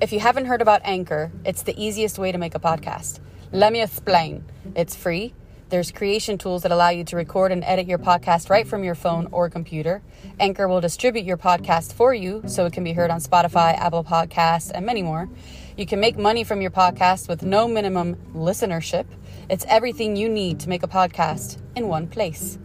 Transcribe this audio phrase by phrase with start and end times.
[0.00, 3.18] If you haven't heard about Anchor, it's the easiest way to make a podcast.
[3.50, 4.44] Let me explain.
[4.76, 5.34] It's free.
[5.70, 8.94] There's creation tools that allow you to record and edit your podcast right from your
[8.94, 10.00] phone or computer.
[10.38, 14.04] Anchor will distribute your podcast for you so it can be heard on Spotify, Apple
[14.04, 15.28] Podcasts, and many more.
[15.76, 19.06] You can make money from your podcast with no minimum listenership.
[19.50, 22.56] It's everything you need to make a podcast in one place.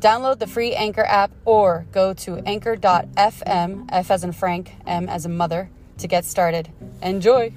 [0.00, 5.24] Download the free Anchor app or go to anchor.fm, F as in Frank, M as
[5.24, 6.70] in mother, to get started.
[7.02, 7.52] Enjoy!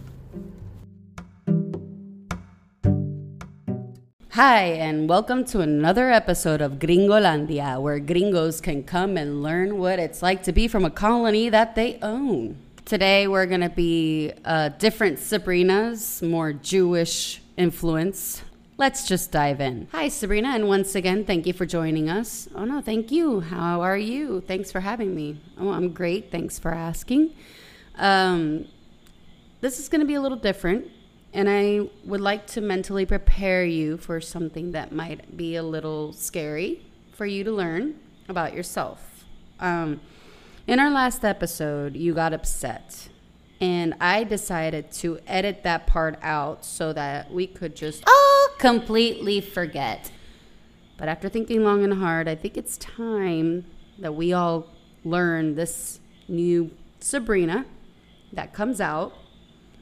[4.31, 9.99] Hi, and welcome to another episode of Gringolandia, where gringos can come and learn what
[9.99, 12.57] it's like to be from a colony that they own.
[12.85, 18.41] Today, we're going to be uh, different Sabrinas, more Jewish influence.
[18.77, 19.87] Let's just dive in.
[19.91, 22.47] Hi, Sabrina, and once again, thank you for joining us.
[22.55, 23.41] Oh, no, thank you.
[23.41, 24.41] How are you?
[24.41, 25.39] Thanks for having me.
[25.59, 26.31] Oh, I'm great.
[26.31, 27.35] Thanks for asking.
[28.01, 28.65] Um,
[29.61, 30.87] this is going to be a little different,
[31.33, 36.11] and I would like to mentally prepare you for something that might be a little
[36.11, 36.81] scary
[37.13, 37.95] for you to learn
[38.27, 39.25] about yourself.
[39.59, 40.01] Um,
[40.65, 43.09] in our last episode, you got upset
[43.61, 49.39] and I decided to edit that part out so that we could just all completely
[49.39, 50.11] forget.
[50.97, 53.65] But after thinking long and hard, I think it's time
[53.99, 54.67] that we all
[55.05, 57.65] learn this new Sabrina
[58.33, 59.13] that comes out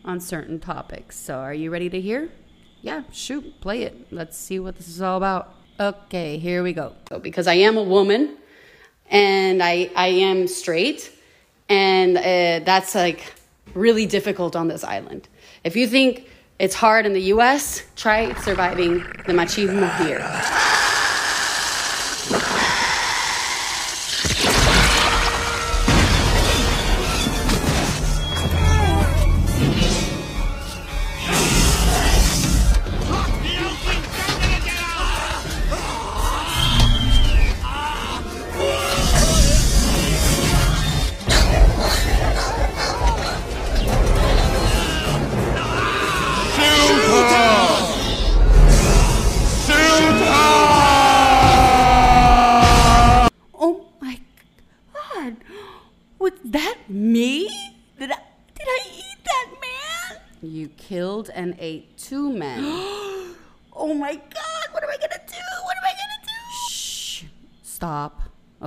[0.06, 1.16] on certain topics.
[1.18, 2.30] So, are you ready to hear?
[2.82, 4.08] Yeah, shoot, play it.
[4.12, 5.54] Let's see what this is all about.
[5.80, 6.94] Okay, here we go.
[7.10, 8.38] So, because I am a woman
[9.10, 11.12] and I I am straight,
[11.68, 13.34] and uh, that's like
[13.74, 15.28] really difficult on this island.
[15.64, 16.28] If you think
[16.60, 20.20] it's hard in the US, try surviving the machismo here.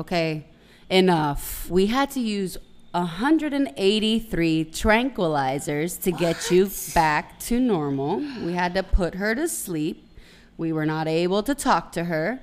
[0.02, 0.46] Okay.
[0.90, 1.70] Enough.
[1.70, 2.58] We had to use
[2.90, 8.16] 183 tranquilizers to get you back to normal.
[8.44, 10.08] We had to put her to sleep.
[10.56, 12.40] We were not able to talk to her.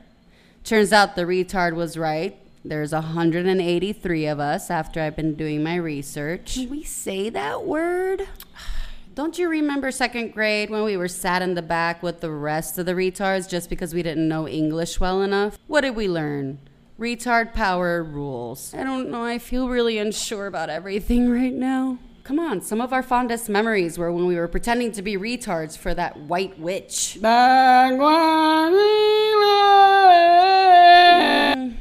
[0.64, 2.38] Turns out the retard was right.
[2.64, 6.54] There's 183 of us after I've been doing my research.
[6.54, 8.26] Can we say that word?
[9.16, 12.78] Don't you remember second grade when we were sat in the back with the rest
[12.78, 15.58] of the retards just because we didn't know English well enough?
[15.68, 16.60] What did we learn?
[17.00, 18.74] Retard power rules.
[18.74, 21.98] I don't know, I feel really unsure about everything right now.
[22.26, 25.78] Come on, some of our fondest memories were when we were pretending to be retards
[25.78, 27.18] for that white witch.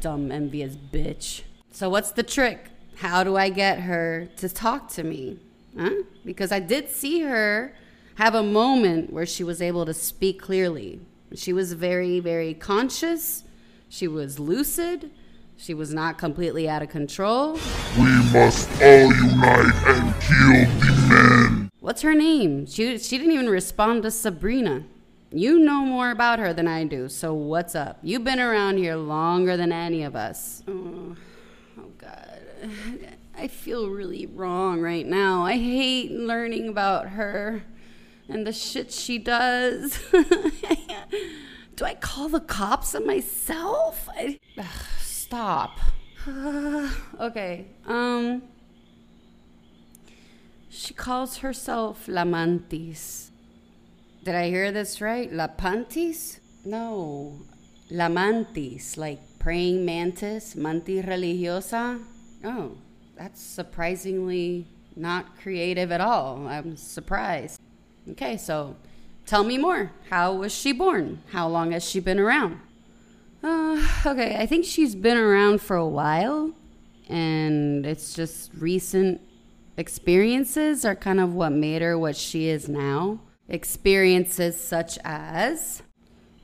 [0.00, 1.42] Dumb, envious bitch.
[1.72, 2.70] So, what's the trick?
[2.98, 5.40] How do I get her to talk to me?
[5.76, 6.04] Huh?
[6.24, 7.74] Because I did see her
[8.14, 11.00] have a moment where she was able to speak clearly.
[11.34, 13.42] She was very, very conscious.
[13.88, 15.10] She was lucid.
[15.56, 17.54] She was not completely out of control.
[17.98, 21.70] We must all unite and kill the men.
[21.80, 22.66] What's her name?
[22.66, 24.84] She, she didn't even respond to Sabrina.
[25.30, 27.98] You know more about her than I do, so what's up?
[28.02, 30.62] You've been around here longer than any of us.
[30.68, 31.16] Oh,
[31.78, 32.40] oh God.
[33.36, 35.44] I feel really wrong right now.
[35.44, 37.62] I hate learning about her
[38.28, 39.98] and the shit she does.
[41.78, 44.08] do I call the cops on myself?
[44.10, 44.66] I, ugh,
[44.98, 45.78] stop.
[47.20, 47.66] okay.
[47.86, 48.42] Um.
[50.68, 53.30] She calls herself La Mantis.
[54.24, 55.32] Did I hear this right?
[55.32, 56.40] La Pantis?
[56.64, 57.38] No.
[57.90, 62.02] La Mantis, like praying mantis, mantis religiosa.
[62.44, 62.72] Oh,
[63.16, 64.66] that's surprisingly
[64.96, 66.48] not creative at all.
[66.48, 67.60] I'm surprised.
[68.10, 68.76] Okay, so
[69.28, 69.92] tell me more.
[70.08, 71.22] How was she born?
[71.32, 72.60] How long has she been around?
[73.42, 76.54] Uh, okay, I think she's been around for a while,
[77.08, 79.20] and it's just recent
[79.76, 83.20] experiences are kind of what made her what she is now.
[83.48, 85.82] Experiences such as,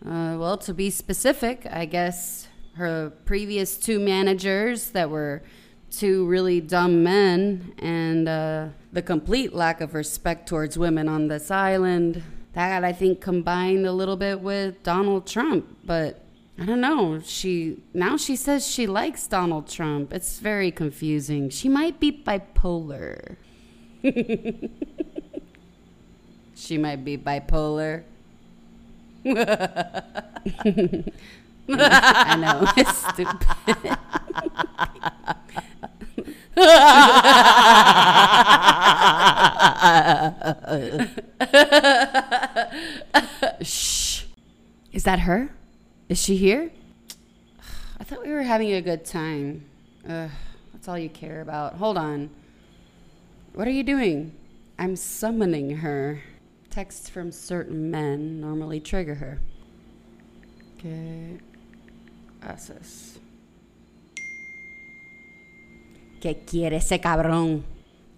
[0.06, 5.42] uh, well, to be specific, I guess her previous two managers that were
[5.90, 11.50] two really dumb men and uh, the complete lack of respect towards women on this
[11.50, 12.22] island.
[12.54, 16.24] That I think combined a little bit with Donald Trump, but
[16.58, 17.20] I don't know.
[17.20, 20.12] She now she says she likes Donald Trump.
[20.12, 21.50] It's very confusing.
[21.50, 23.36] She might be bipolar.
[26.54, 28.04] she might be bipolar.
[31.66, 33.98] I know it's stupid.
[45.04, 45.50] Is that her?
[46.08, 46.70] Is she here?
[48.00, 49.66] I thought we were having a good time.
[50.08, 50.30] Ugh,
[50.72, 51.74] that's all you care about.
[51.74, 52.30] Hold on.
[53.52, 54.32] What are you doing?
[54.78, 56.22] I'm summoning her.
[56.70, 59.40] Texts from certain men normally trigger her.
[60.78, 61.38] ¿Qué
[62.40, 63.18] haces?
[66.22, 67.62] ¿Qué quiere ese cabrón?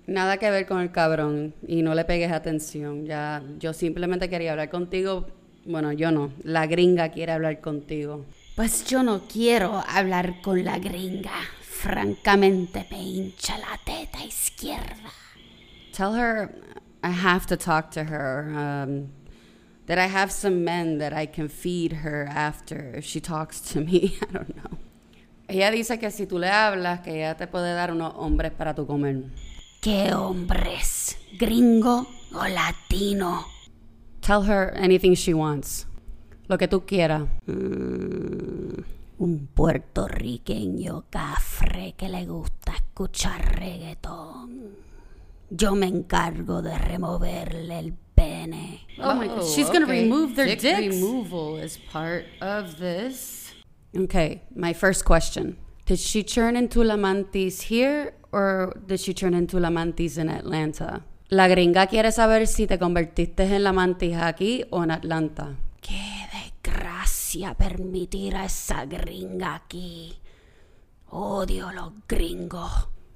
[0.06, 3.06] Nada que ver con el cabrón y no le pegues atención.
[3.06, 5.26] Ya, yo simplemente quería hablar contigo.
[5.66, 6.32] Bueno, yo no.
[6.44, 8.24] La gringa quiere hablar contigo.
[8.54, 11.32] Pues yo no quiero hablar con la gringa.
[11.60, 15.10] Francamente me hincha la teta izquierda.
[15.92, 16.54] Tell her
[17.02, 18.52] I have to talk to her.
[18.54, 19.08] Um,
[19.86, 23.80] that I have some men that I can feed her after if she talks to
[23.80, 24.18] me.
[24.22, 24.78] I don't know.
[25.48, 28.74] Ella dice que si tú le hablas, que ella te puede dar unos hombres para
[28.74, 29.24] tu comer.
[29.80, 31.16] ¿Qué hombres?
[31.38, 33.55] ¿Gringo o latino?
[34.26, 35.86] Tell her anything she wants.
[36.48, 37.28] Lo que tú quieras.
[37.46, 38.82] Mm,
[39.20, 44.74] un puertorriqueño cafre que le gusta escuchar reggaetón.
[45.48, 48.80] Yo me encargo de removerle el pene.
[48.98, 50.96] Oh my god, she's gonna remove their Dick dicks.
[50.96, 53.52] removal is part of this.
[53.96, 55.56] Okay, my first question.
[55.84, 60.28] Did she turn into la mantis here or did she turn into la mantis in
[60.28, 61.04] Atlanta?
[61.28, 65.56] La gringa quiere saber si te convertiste en la mantis aquí o en Atlanta.
[65.80, 70.14] Qué desgracia permitir a esa gringa aquí.
[71.10, 72.70] Odio los gringos.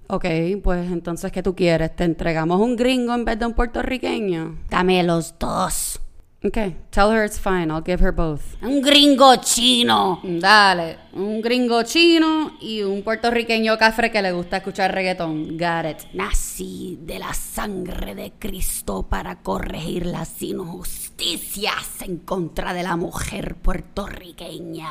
[0.08, 0.24] Ok,
[0.60, 1.94] pues entonces, ¿qué tú quieres?
[1.94, 4.58] ¿Te entregamos un gringo en vez de un puertorriqueño?
[4.68, 6.00] Dame los dos.
[6.42, 7.70] Okay, tell her it's fine.
[7.70, 8.56] I'll give her both.
[8.62, 10.20] Un gringo chino.
[10.22, 15.58] Dale, un gringo chino y un puertorriqueño cafre que le gusta escuchar reggaetón.
[15.58, 16.14] Got it.
[16.14, 23.56] Nací de la sangre de Cristo para corregir las injusticias en contra de la mujer
[23.56, 24.88] puertorriqueña.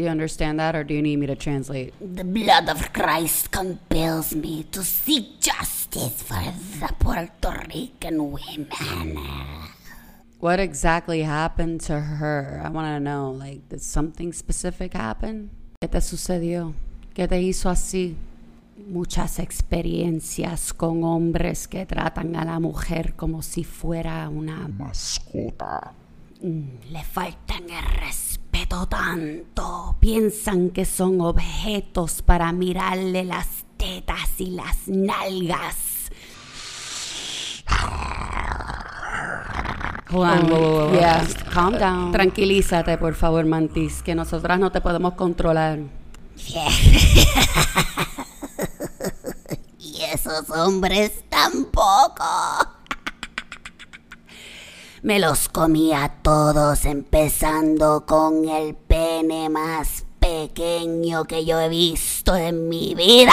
[0.00, 1.92] Do you understand that or do you need me to translate?
[2.00, 6.40] The blood of Christ compels me to seek justice for
[6.80, 9.18] the Puerto Rican women.
[10.38, 12.62] What exactly happened to her?
[12.64, 13.30] I want to know.
[13.30, 15.50] Like, did something specific happen?
[15.82, 16.72] ¿Qué te sucedió?
[17.12, 18.16] ¿Qué te hizo así?
[18.88, 25.92] Muchas experiencias con hombres que tratan a la mujer como si fuera una Mascota.
[26.40, 29.96] Mm, le faltan el respeto tanto.
[30.00, 36.10] Piensan que son objetos para mirarle las tetas y las nalgas.
[40.10, 40.92] Whoa.
[40.92, 42.12] Yeah, calm down.
[42.12, 45.78] Tranquilízate, por favor, Mantis, que nosotras no te podemos controlar.
[49.78, 52.24] y esos hombres tampoco.
[55.02, 62.68] Me los comía todos, empezando con el pene más pequeño que yo he visto en
[62.68, 63.30] mi vida.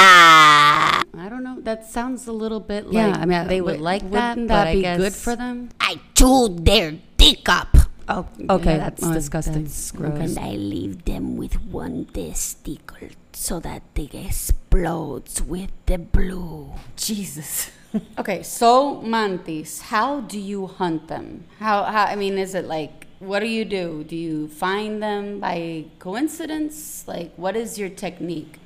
[1.13, 1.59] I don't know.
[1.61, 2.93] That sounds a little bit like.
[2.93, 5.13] Yeah, like I mean, they would like that, wouldn't but that I be guess good
[5.13, 5.69] for them?
[5.81, 7.75] I chewed their dick up.
[8.07, 9.63] Oh, Okay, yeah, that's oh, disgusting.
[9.65, 10.17] that's gross.
[10.17, 16.71] And I leave them with one testicle so that it explodes with the blue.
[16.95, 17.71] Jesus.
[18.17, 21.45] Okay, so mantis, how do you hunt them?
[21.59, 24.03] How, how I mean, is it like what do you do?
[24.03, 27.07] Do you find them by coincidence?
[27.07, 28.59] Like what is your technique?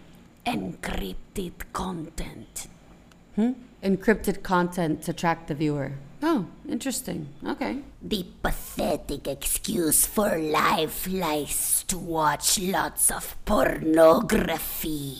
[0.45, 2.67] Encrypted content.
[3.35, 3.51] Hmm?
[3.83, 5.93] Encrypted content to track the viewer.
[6.23, 7.29] Oh, interesting.
[7.45, 7.79] Okay.
[8.01, 15.17] The pathetic excuse for life lies to watch lots of pornography.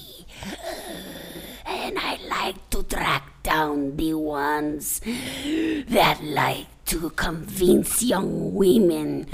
[1.82, 9.26] And I like to track down the ones that like to convince young women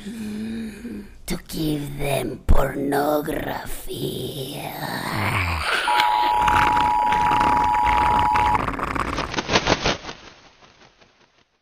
[1.26, 4.64] to give them pornography.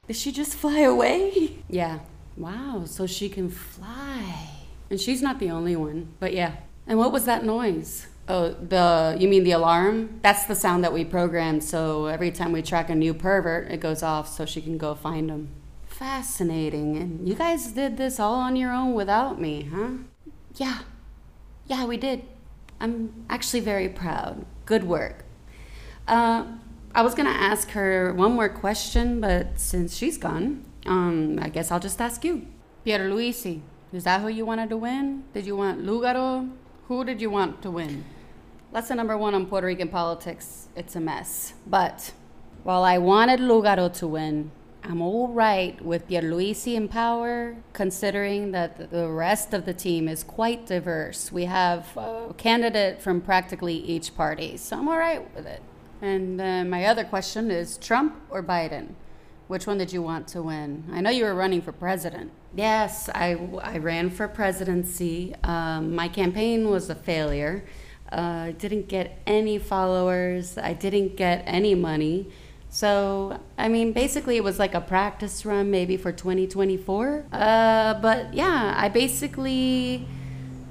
[0.06, 1.64] Did she just fly away?
[1.68, 2.02] Yeah.
[2.38, 4.52] Wow, so she can fly.
[4.92, 6.58] And she's not the only one, but yeah.
[6.86, 8.06] And what was that noise?
[8.28, 10.20] Oh, the you mean the alarm?
[10.24, 11.64] That's the sound that we programmed.
[11.64, 14.96] So every time we track a new pervert, it goes off so she can go
[14.96, 15.50] find him.
[15.88, 16.98] Fascinating.
[16.98, 19.90] And you guys did this all on your own without me, huh?
[20.56, 20.80] Yeah.
[21.68, 22.24] Yeah, we did.
[22.80, 24.46] I'm actually very proud.
[24.66, 25.24] Good work.
[26.08, 26.46] Uh,
[26.94, 31.72] I was gonna ask her one more question, but since she's gone, um, I guess
[31.72, 32.48] I'll just ask you.
[32.86, 33.62] Pierluisi,
[33.94, 35.24] is that who you wanted to win?
[35.34, 36.52] Did you want Lugaro?
[36.88, 38.04] Who did you want to win?
[38.76, 41.54] Lesson number one on Puerto Rican politics it's a mess.
[41.66, 42.12] But
[42.64, 44.52] while I wanted Lugaro to win,
[44.84, 50.26] I'm all right with Pierluisi in power, considering that the rest of the team is
[50.26, 51.32] quite diverse.
[51.32, 55.62] We have a candidate from practically each party, so I'm all right with it.
[56.02, 58.96] And uh, my other question is Trump or Biden?
[59.48, 60.84] Which one did you want to win?
[60.92, 62.30] I know you were running for president.
[62.54, 65.34] Yes, I, I ran for presidency.
[65.46, 67.64] Um, my campaign was a failure.
[68.12, 72.28] Uh, I didn't get any followers, I didn't get any money.
[72.70, 77.26] So, I mean, basically, it was like a practice run maybe for 2024.
[77.32, 80.06] Uh, but yeah, I basically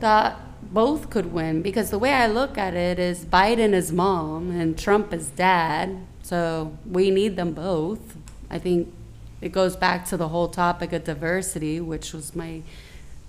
[0.00, 4.50] thought both could win because the way I look at it is Biden is mom
[4.50, 6.04] and Trump is dad.
[6.22, 8.16] So we need them both.
[8.50, 8.92] I think
[9.40, 12.62] it goes back to the whole topic of diversity, which was my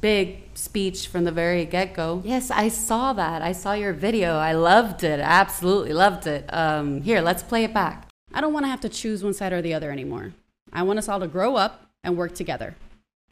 [0.05, 2.21] big speech from the very get go.
[2.23, 3.41] Yes, I saw that.
[3.41, 4.37] I saw your video.
[4.37, 5.19] I loved it.
[5.19, 6.45] Absolutely loved it.
[6.53, 8.07] Um, here, let's play it back.
[8.31, 10.33] I don't want to have to choose one side or the other anymore.
[10.71, 12.75] I want us all to grow up and work together.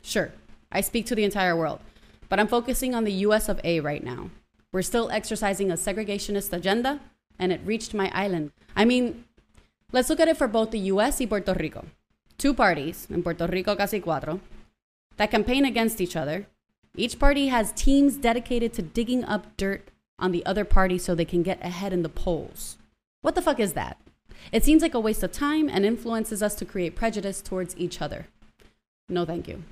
[0.01, 0.31] Sure,
[0.71, 1.79] I speak to the entire world,
[2.27, 4.31] but I'm focusing on the US of A right now.
[4.71, 7.01] We're still exercising a segregationist agenda,
[7.37, 8.51] and it reached my island.
[8.75, 9.25] I mean,
[9.91, 11.85] let's look at it for both the US and Puerto Rico.
[12.39, 14.39] Two parties, in Puerto Rico casi cuatro,
[15.17, 16.47] that campaign against each other.
[16.95, 21.25] Each party has teams dedicated to digging up dirt on the other party so they
[21.25, 22.77] can get ahead in the polls.
[23.21, 23.97] What the fuck is that?
[24.51, 27.99] It seems like a waste of time and influences us to create prejudice towards each
[27.99, 28.27] other.
[29.09, 29.63] No, thank you.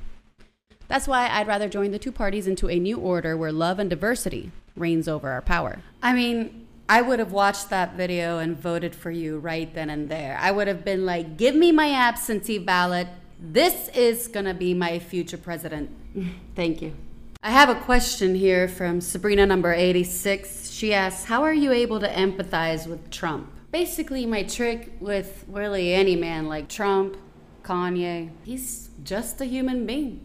[0.87, 3.89] That's why I'd rather join the two parties into a new order where love and
[3.89, 5.79] diversity reigns over our power.
[6.01, 10.09] I mean, I would have watched that video and voted for you right then and
[10.09, 10.39] there.
[10.41, 13.07] I would have been like, give me my absentee ballot.
[13.39, 15.91] This is going to be my future president.
[16.55, 16.95] Thank you.
[17.43, 20.69] I have a question here from Sabrina number 86.
[20.69, 23.51] She asks, How are you able to empathize with Trump?
[23.71, 27.17] basically my trick with really any man like Trump,
[27.63, 30.19] Kanye, he's just a human being.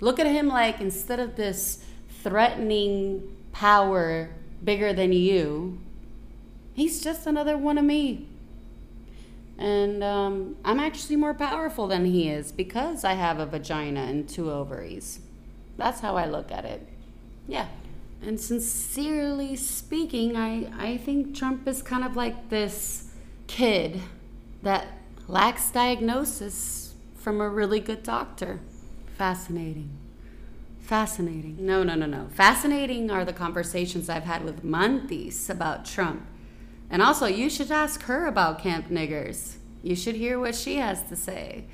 [0.00, 1.84] Look at him like instead of this
[2.22, 4.28] threatening power
[4.62, 5.80] bigger than you,
[6.74, 8.28] he's just another one of me.
[9.58, 14.28] And um, I'm actually more powerful than he is because I have a vagina and
[14.28, 15.20] two ovaries.
[15.76, 16.86] That's how I look at it.
[17.46, 17.68] Yeah.
[18.22, 23.10] And sincerely speaking, I, I think Trump is kind of like this
[23.46, 24.00] kid
[24.62, 24.88] that
[25.28, 28.60] lacks diagnosis from a really good doctor.
[29.18, 29.90] Fascinating.
[30.80, 31.56] Fascinating.
[31.58, 32.28] No, no, no, no.
[32.30, 36.26] Fascinating are the conversations I've had with Mantis about Trump.
[36.88, 39.56] And also, you should ask her about Camp Niggers.
[39.82, 41.64] You should hear what she has to say.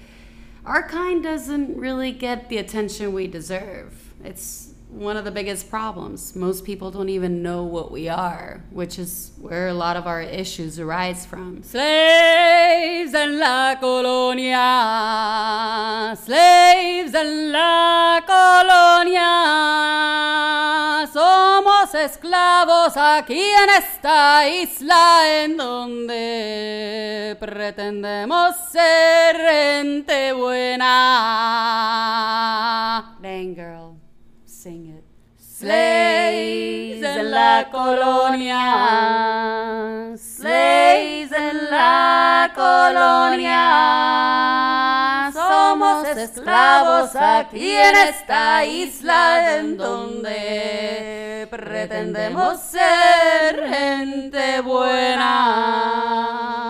[0.65, 4.15] Our kind doesn't really get the attention we deserve.
[4.23, 6.37] It's one of the biggest problems.
[6.37, 10.23] Most people don't even know what we are, which is where a lot of our
[10.23, 11.65] issues arise from.
[11.65, 14.59] Slaves en la colonia,
[16.25, 19.21] slaves en la colonia,
[21.13, 29.37] somos esclavos aquí en esta isla en donde pretendemos ser
[42.55, 43.59] colonia,
[45.33, 56.62] somos esclavos aquí en esta isla en donde pretendemos ser gente buena.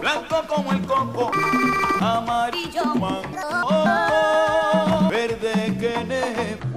[0.00, 1.30] Blanco como el coco,
[2.00, 3.20] amarillo como
[5.10, 6.69] verde que neve.